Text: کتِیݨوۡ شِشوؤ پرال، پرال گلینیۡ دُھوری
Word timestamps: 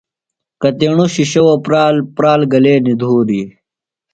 کتِیݨوۡ 0.61 1.09
شِشوؤ 1.13 1.55
پرال، 1.65 1.95
پرال 2.15 2.41
گلینیۡ 2.53 2.97
دُھوری 2.99 3.41